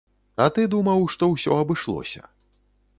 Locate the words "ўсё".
1.35-1.61